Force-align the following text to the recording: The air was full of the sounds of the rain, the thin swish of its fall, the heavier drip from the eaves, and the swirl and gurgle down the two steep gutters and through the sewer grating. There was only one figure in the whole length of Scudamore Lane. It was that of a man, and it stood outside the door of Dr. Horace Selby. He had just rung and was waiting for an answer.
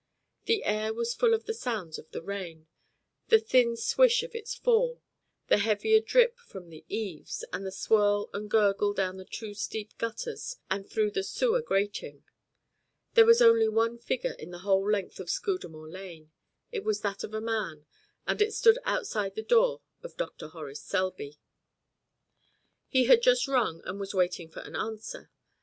The 0.45 0.63
air 0.63 0.95
was 0.95 1.13
full 1.13 1.35
of 1.35 1.45
the 1.45 1.53
sounds 1.53 1.99
of 1.99 2.09
the 2.09 2.23
rain, 2.23 2.65
the 3.27 3.37
thin 3.37 3.77
swish 3.77 4.23
of 4.23 4.33
its 4.33 4.55
fall, 4.55 4.99
the 5.47 5.59
heavier 5.59 5.99
drip 5.99 6.39
from 6.39 6.71
the 6.71 6.83
eaves, 6.89 7.45
and 7.53 7.63
the 7.67 7.71
swirl 7.71 8.27
and 8.33 8.49
gurgle 8.49 8.93
down 8.95 9.17
the 9.17 9.25
two 9.25 9.53
steep 9.53 9.95
gutters 9.99 10.55
and 10.71 10.89
through 10.89 11.11
the 11.11 11.21
sewer 11.21 11.61
grating. 11.61 12.23
There 13.13 13.27
was 13.27 13.43
only 13.43 13.67
one 13.67 13.99
figure 13.99 14.33
in 14.39 14.49
the 14.49 14.57
whole 14.65 14.89
length 14.89 15.19
of 15.19 15.29
Scudamore 15.29 15.87
Lane. 15.87 16.31
It 16.71 16.83
was 16.83 17.01
that 17.01 17.23
of 17.23 17.35
a 17.35 17.39
man, 17.39 17.85
and 18.25 18.41
it 18.41 18.55
stood 18.55 18.79
outside 18.85 19.35
the 19.35 19.43
door 19.43 19.81
of 20.01 20.17
Dr. 20.17 20.47
Horace 20.47 20.81
Selby. 20.81 21.37
He 22.87 23.03
had 23.05 23.21
just 23.21 23.47
rung 23.47 23.83
and 23.85 23.99
was 23.99 24.15
waiting 24.15 24.49
for 24.49 24.61
an 24.61 24.75
answer. 24.75 25.29